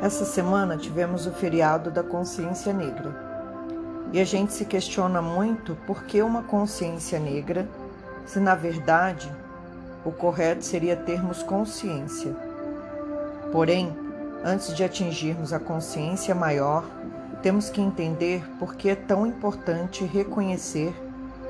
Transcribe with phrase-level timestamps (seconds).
[0.00, 3.14] Essa semana tivemos o feriado da consciência negra.
[4.12, 7.68] E a gente se questiona muito por que uma consciência negra,
[8.24, 9.30] se na verdade
[10.04, 12.34] o correto seria termos consciência.
[13.50, 13.96] Porém,
[14.44, 16.84] antes de atingirmos a consciência maior,
[17.42, 20.94] temos que entender por que é tão importante reconhecer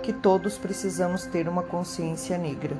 [0.02, 2.76] que todos precisamos ter uma consciência negra.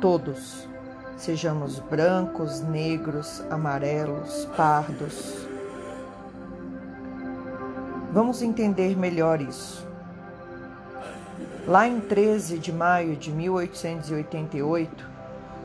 [0.00, 0.68] Todos
[1.16, 5.46] sejamos brancos, negros, amarelos, pardos.
[8.12, 9.86] Vamos entender melhor isso.
[11.66, 15.06] Lá em 13 de maio de 1888,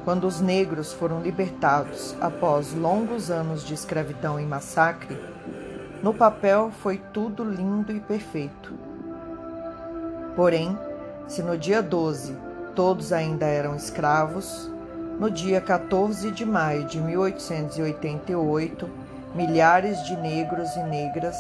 [0.04, 5.18] quando os negros foram libertados após longos anos de escravidão e massacre,
[6.02, 8.74] no papel foi tudo lindo e perfeito.
[10.36, 10.78] Porém,
[11.28, 12.36] se no dia 12
[12.76, 14.72] todos ainda eram escravos,
[15.20, 18.90] no dia 14 de maio de 1888,
[19.36, 21.36] milhares de negros e negras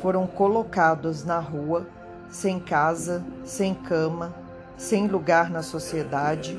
[0.00, 1.86] foram colocados na rua,
[2.30, 4.34] sem casa, sem cama,
[4.76, 6.58] sem lugar na sociedade,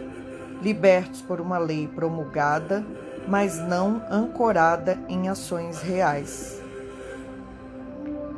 [0.61, 2.85] libertos por uma lei promulgada,
[3.27, 6.61] mas não ancorada em ações reais.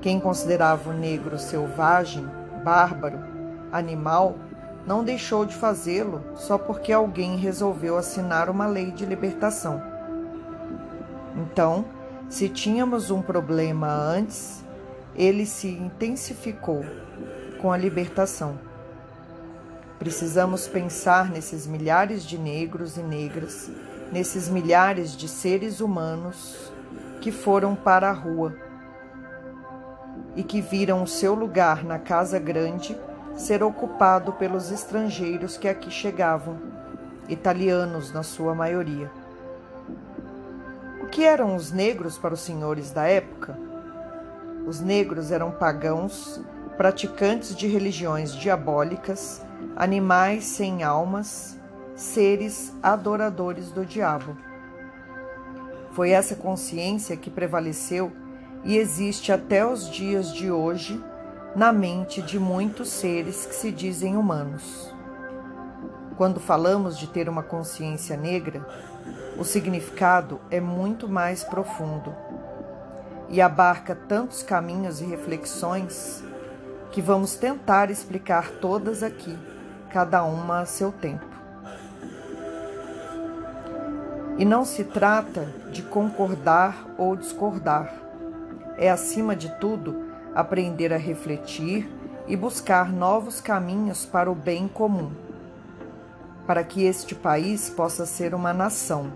[0.02, 2.26] Quem considerava o negro selvagem,
[2.64, 3.33] bárbaro,
[3.74, 4.38] animal,
[4.86, 9.82] não deixou de fazê-lo só porque alguém resolveu assinar uma lei de libertação.
[11.36, 11.86] Então,
[12.30, 14.64] se tínhamos um problema antes,
[15.16, 16.86] ele se intensificou
[17.62, 18.60] com a libertação.
[19.98, 23.72] Precisamos pensar nesses milhares de negros e negras,
[24.12, 26.72] nesses milhares de seres humanos
[27.22, 28.54] que foram para a rua
[30.36, 32.98] e que viram o seu lugar na casa grande
[33.36, 36.58] ser ocupado pelos estrangeiros que aqui chegavam,
[37.28, 39.12] italianos na sua maioria.
[41.02, 43.58] O que eram os negros para os senhores da época?
[44.66, 46.42] Os negros eram pagãos,
[46.78, 49.42] praticantes de religiões diabólicas,
[49.76, 51.60] animais sem almas,
[51.96, 54.36] seres adoradores do diabo.
[55.92, 58.12] Foi essa consciência que prevaleceu
[58.64, 61.04] e existe até os dias de hoje
[61.56, 64.92] na mente de muitos seres que se dizem humanos.
[66.18, 68.66] Quando falamos de ter uma consciência negra,
[69.38, 72.16] o significado é muito mais profundo
[73.30, 76.24] e abarca tantos caminhos e reflexões
[76.92, 79.38] que vamos tentar explicar todas aqui,
[79.90, 81.26] cada uma a seu tempo.
[84.40, 87.94] E não se trata de concordar ou discordar,
[88.76, 91.90] é acima de tudo aprender a refletir
[92.28, 95.12] e buscar novos caminhos para o bem comum,
[96.48, 99.12] para que este país possa ser uma nação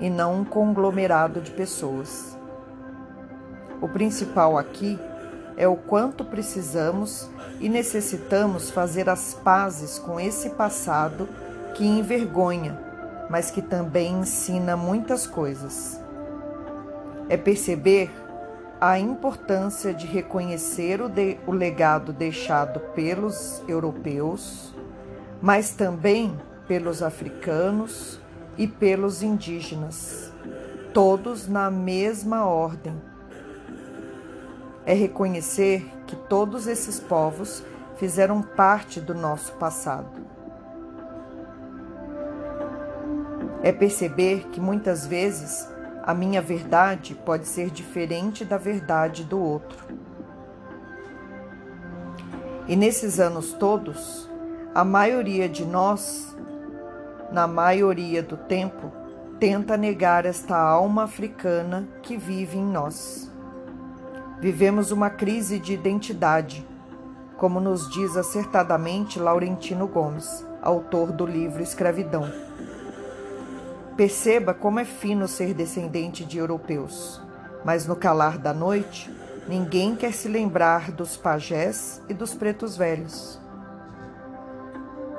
[0.00, 2.36] e não um conglomerado de pessoas.
[3.80, 4.98] O principal aqui
[5.56, 7.28] é o quanto precisamos
[7.60, 11.28] e necessitamos fazer as pazes com esse passado
[11.74, 12.78] que envergonha,
[13.30, 16.00] mas que também ensina muitas coisas.
[17.28, 18.10] É perceber
[18.84, 24.74] a importância de reconhecer o, de, o legado deixado pelos europeus,
[25.40, 28.20] mas também pelos africanos
[28.58, 30.32] e pelos indígenas,
[30.92, 33.00] todos na mesma ordem.
[34.84, 37.64] É reconhecer que todos esses povos
[37.98, 40.10] fizeram parte do nosso passado.
[43.62, 45.68] É perceber que muitas vezes
[46.02, 49.78] a minha verdade pode ser diferente da verdade do outro.
[52.66, 54.28] E nesses anos todos,
[54.74, 56.36] a maioria de nós,
[57.30, 58.90] na maioria do tempo,
[59.38, 63.30] tenta negar esta alma africana que vive em nós.
[64.40, 66.66] Vivemos uma crise de identidade,
[67.36, 72.30] como nos diz acertadamente Laurentino Gomes, autor do livro Escravidão.
[74.02, 77.22] Perceba como é fino ser descendente de europeus,
[77.64, 79.08] mas no calar da noite,
[79.46, 83.38] ninguém quer se lembrar dos pajés e dos pretos velhos,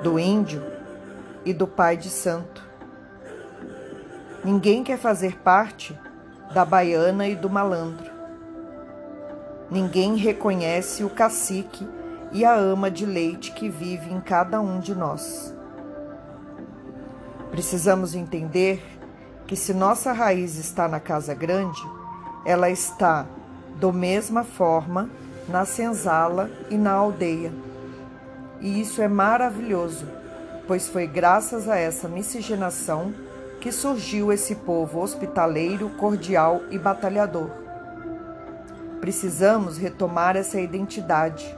[0.02, 0.62] do índio
[1.46, 2.62] e do pai de santo.
[4.44, 5.98] Ninguém quer fazer parte
[6.52, 8.12] da baiana e do malandro.
[9.70, 11.88] Ninguém reconhece o cacique
[12.32, 15.53] e a ama de leite que vive em cada um de nós.
[17.54, 18.82] Precisamos entender
[19.46, 21.80] que se nossa raiz está na casa grande,
[22.44, 23.26] ela está
[23.76, 25.08] do mesma forma
[25.48, 27.52] na senzala e na aldeia.
[28.60, 30.04] E isso é maravilhoso,
[30.66, 33.14] pois foi graças a essa miscigenação
[33.60, 37.50] que surgiu esse povo hospitaleiro, cordial e batalhador.
[39.00, 41.56] Precisamos retomar essa identidade,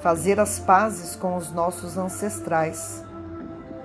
[0.00, 3.02] fazer as pazes com os nossos ancestrais,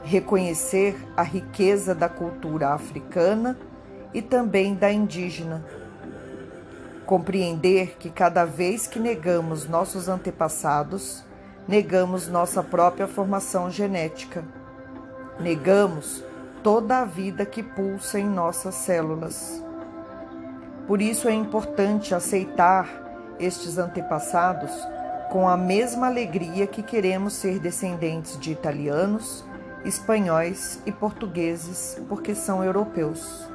[0.03, 3.57] reconhecer a riqueza da cultura africana
[4.13, 5.65] e também da indígena.
[7.05, 11.23] Compreender que cada vez que negamos nossos antepassados,
[11.67, 14.43] negamos nossa própria formação genética.
[15.39, 16.23] Negamos
[16.61, 19.63] toda a vida que pulsa em nossas células.
[20.87, 24.71] Por isso é importante aceitar estes antepassados
[25.29, 29.43] com a mesma alegria que queremos ser descendentes de italianos,
[29.85, 33.47] espanhóis e portugueses, porque são europeus.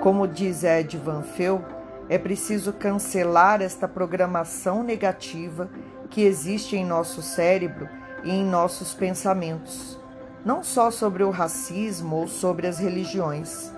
[0.00, 1.62] Como diz Ed Van Fel,
[2.08, 5.68] é preciso cancelar esta programação negativa
[6.08, 7.88] que existe em nosso cérebro
[8.24, 9.98] e em nossos pensamentos,
[10.44, 13.72] não só sobre o racismo ou sobre as religiões,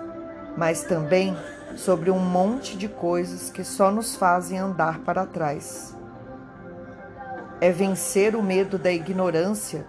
[0.55, 1.35] mas também
[1.75, 5.95] sobre um monte de coisas que só nos fazem andar para trás.
[7.59, 9.85] É vencer o medo da ignorância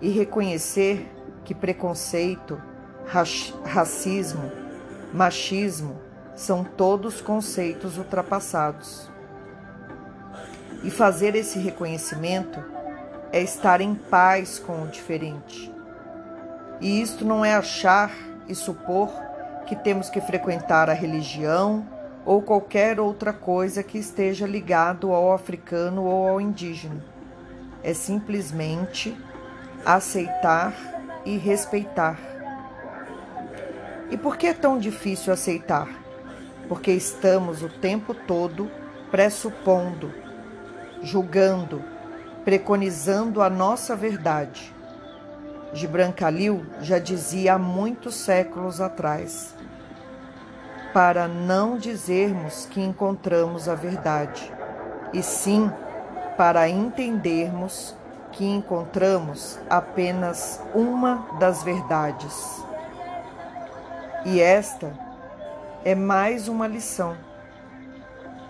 [0.00, 1.08] e reconhecer
[1.44, 2.60] que preconceito,
[3.64, 4.50] racismo,
[5.12, 5.98] machismo,
[6.34, 9.10] são todos conceitos ultrapassados.
[10.82, 12.62] E fazer esse reconhecimento
[13.32, 15.72] é estar em paz com o diferente.
[16.80, 18.12] E isto não é achar
[18.48, 19.10] e supor
[19.66, 21.86] que temos que frequentar a religião
[22.24, 27.04] ou qualquer outra coisa que esteja ligado ao africano ou ao indígena.
[27.82, 29.16] É simplesmente
[29.86, 30.74] aceitar
[31.24, 32.18] e respeitar.
[34.10, 36.06] E por que é tão difícil aceitar?
[36.68, 38.70] porque estamos o tempo todo
[39.10, 40.12] pressupondo,
[41.02, 41.82] julgando,
[42.44, 44.74] preconizando a nossa verdade.
[45.72, 49.54] Gibran Khalil já dizia há muitos séculos atrás:
[50.92, 54.52] para não dizermos que encontramos a verdade,
[55.12, 55.70] e sim
[56.36, 57.96] para entendermos
[58.36, 62.62] que encontramos apenas uma das verdades.
[64.26, 64.92] E esta
[65.82, 67.16] é mais uma lição.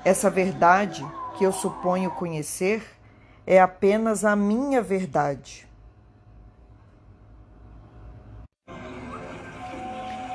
[0.05, 1.07] Essa verdade
[1.39, 2.85] que eu suponho conhecer
[3.47, 5.69] é apenas a minha verdade.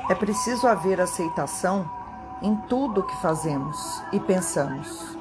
[0.08, 1.90] É preciso haver aceitação
[2.40, 5.16] em tudo o que fazemos e pensamos,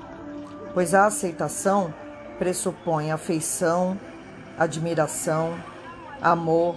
[0.73, 1.93] pois a aceitação
[2.39, 3.99] pressupõe afeição,
[4.61, 5.55] admiração,
[6.21, 6.75] amor,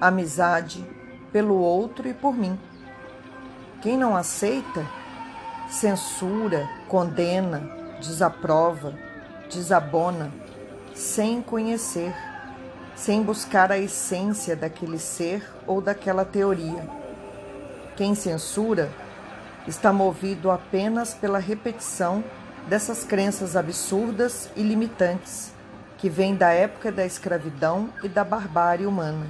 [0.00, 0.86] amizade
[1.32, 2.58] pelo outro e por mim.
[3.82, 4.86] Quem não aceita,
[5.68, 7.68] censura, condena,
[8.00, 8.94] desaprova,
[9.50, 10.32] desabona,
[10.94, 12.14] sem conhecer,
[12.94, 16.88] sem buscar a essência daquele ser ou daquela teoria.
[17.96, 18.88] Quem censura
[19.66, 22.22] está movido apenas pela repetição
[22.68, 25.55] dessas crenças absurdas e limitantes
[25.98, 29.26] que vêm da época da escravidão e da barbárie humana.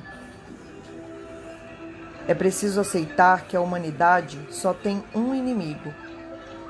[2.29, 5.93] É preciso aceitar que a humanidade só tem um inimigo: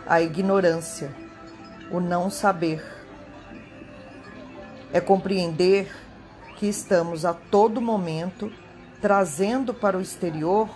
[0.07, 1.11] a ignorância,
[1.91, 2.85] o não saber.
[4.93, 5.91] É compreender
[6.57, 8.53] que estamos a todo momento
[9.01, 10.69] trazendo para o exterior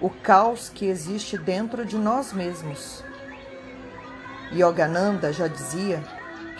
[0.00, 3.04] o caos que existe dentro de nós mesmos.
[4.52, 6.02] Yogananda já dizia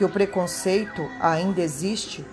[0.01, 2.25] que o preconceito ainda existe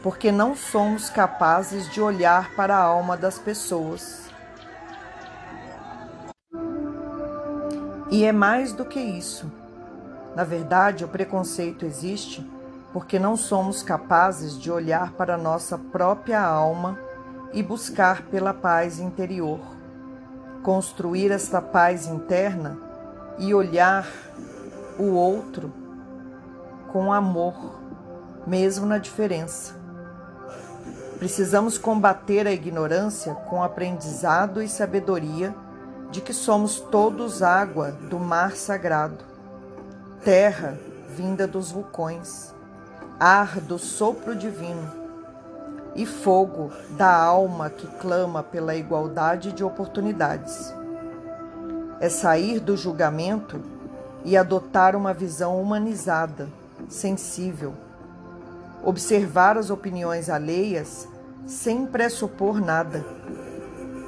[0.00, 4.30] porque não somos capazes de olhar para a alma das pessoas.
[8.12, 9.50] E é mais do que isso.
[10.36, 12.48] Na verdade, o preconceito existe
[12.92, 16.96] porque não somos capazes de olhar para nossa própria alma
[17.52, 19.58] e buscar pela paz interior,
[20.62, 22.78] construir esta paz interna
[23.36, 24.06] e olhar
[24.96, 25.85] o outro
[26.96, 27.54] com amor,
[28.46, 29.74] mesmo na diferença.
[31.18, 35.54] Precisamos combater a ignorância com aprendizado e sabedoria
[36.10, 39.22] de que somos todos água do mar sagrado,
[40.24, 40.78] terra
[41.10, 42.54] vinda dos vulcões,
[43.20, 44.90] ar do sopro divino
[45.94, 50.72] e fogo da alma que clama pela igualdade de oportunidades.
[52.00, 53.60] É sair do julgamento
[54.24, 56.48] e adotar uma visão humanizada,
[56.88, 57.74] sensível.
[58.82, 61.08] Observar as opiniões alheias
[61.46, 63.04] sem pressupor nada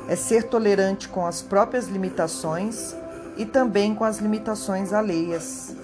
[0.08, 2.96] é ser tolerante com as próprias limitações
[3.36, 5.76] e também com as limitações alheias.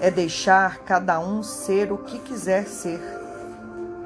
[0.00, 3.00] É deixar cada um ser o que quiser ser.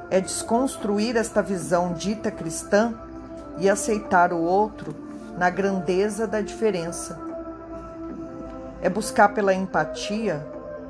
[0.09, 2.93] é desconstruir esta visão dita cristã
[3.57, 4.95] e aceitar o outro
[5.37, 7.19] na grandeza da diferença.
[8.81, 10.45] É buscar pela empatia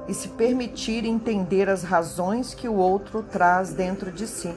[0.08, 4.54] e se permitir entender as razões que o outro traz dentro de si.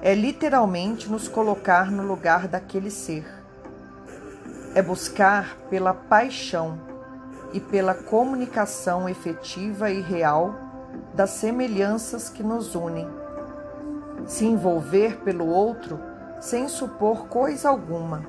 [0.00, 3.24] É literalmente nos colocar no lugar daquele ser.
[4.74, 6.80] É buscar pela paixão
[7.52, 10.54] e pela comunicação efetiva e real
[11.14, 13.06] das semelhanças que nos unem.
[14.26, 16.00] Se envolver pelo outro
[16.40, 18.26] sem supor coisa alguma,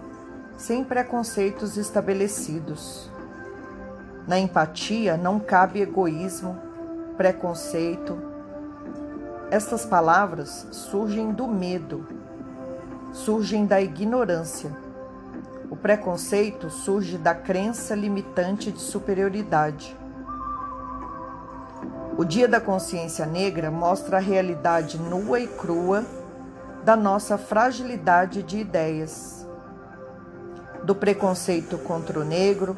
[0.56, 3.10] sem preconceitos estabelecidos.
[4.26, 6.58] Na empatia não cabe egoísmo,
[7.18, 8.18] preconceito.
[9.52, 12.08] Estas palavras surgem do medo,
[13.12, 14.72] surgem da ignorância.
[15.70, 19.96] O preconceito surge da crença limitante de superioridade.
[22.18, 26.06] O Dia da Consciência Negra mostra a realidade nua e crua
[26.86, 29.48] da nossa fragilidade de ideias,
[30.84, 32.76] do preconceito contra o negro,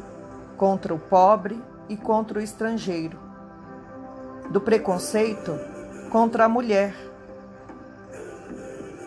[0.58, 3.18] contra o pobre e contra o estrangeiro,
[4.50, 5.58] do preconceito
[6.12, 6.96] contra a mulher.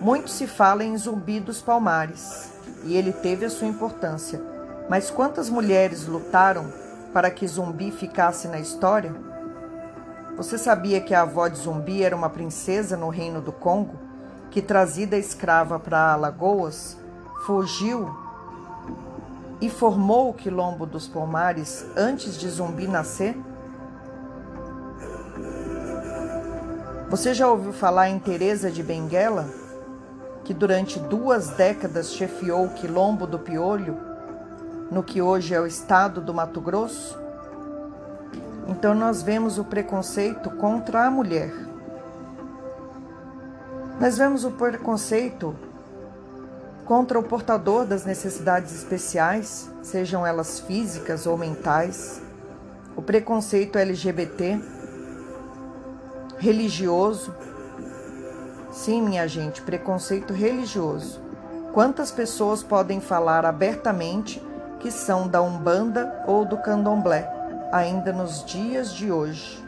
[0.01, 2.53] Muito se fala em Zumbi dos Palmares,
[2.85, 4.41] e ele teve a sua importância,
[4.89, 6.73] mas quantas mulheres lutaram
[7.13, 9.13] para que Zumbi ficasse na história?
[10.37, 13.99] Você sabia que a avó de Zumbi era uma princesa no reino do Congo,
[14.51, 16.97] que trazida escrava para Alagoas,
[17.45, 18.28] fugiu
[19.61, 23.37] e formou o quilombo dos Palmares antes de Zumbi nascer?
[27.11, 29.49] Você já ouviu falar em Teresa de Benguela,
[30.45, 33.99] que durante duas décadas chefiou o quilombo do Piolho,
[34.91, 37.19] no que hoje é o estado do Mato Grosso?
[38.67, 41.51] Então nós vemos o preconceito contra a mulher.
[43.99, 45.57] Nós vemos o preconceito
[46.89, 52.21] contra o portador das necessidades especiais, sejam elas físicas ou mentais,
[52.97, 54.61] o preconceito LGBT,
[56.39, 57.33] religioso.
[58.73, 61.21] Sim, minha gente, preconceito religioso.
[61.73, 64.43] Quantas pessoas podem falar abertamente
[64.81, 67.39] que são da Umbanda ou do Candomblé?
[67.73, 69.63] ainda nos dias de hoje.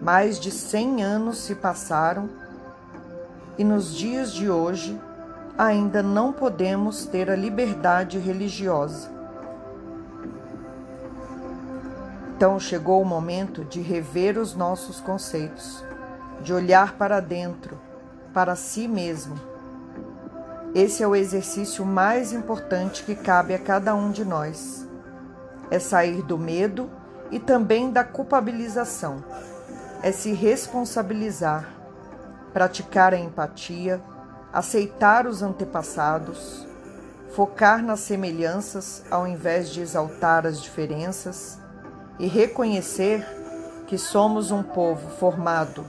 [0.00, 2.28] Mais de 100 anos se passaram
[3.56, 4.98] e nos dias de hoje
[5.56, 9.08] ainda não podemos ter a liberdade religiosa.
[12.36, 15.84] Então chegou o momento de rever os nossos conceitos,
[16.40, 17.78] de olhar para dentro,
[18.32, 19.38] para si mesmo.
[20.74, 24.88] Esse é o exercício mais importante que cabe a cada um de nós.
[25.70, 26.90] É sair do medo
[27.30, 29.22] e também da culpabilização.
[30.02, 31.68] É se responsabilizar,
[32.52, 34.00] praticar a empatia,
[34.54, 36.64] aceitar os antepassados,
[37.34, 41.58] focar nas semelhanças ao invés de exaltar as diferenças
[42.20, 43.26] e reconhecer
[43.88, 45.84] que somos um povo formado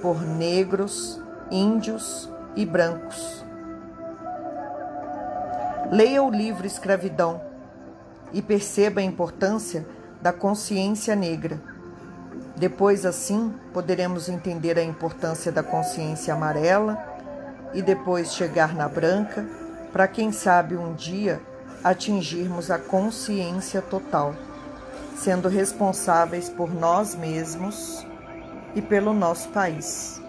[0.00, 2.26] por negros, índios
[2.56, 3.44] e brancos.
[5.92, 7.42] Leia o livro Escravidão
[8.32, 9.86] e perceba a importância
[10.22, 11.60] da consciência negra.
[12.56, 17.09] Depois, assim, poderemos entender a importância da consciência amarela
[17.72, 19.46] e depois chegar na branca,
[19.92, 21.40] para quem sabe um dia
[21.82, 24.34] atingirmos a consciência total,
[25.16, 28.06] sendo responsáveis por nós mesmos
[28.74, 30.19] e pelo nosso país.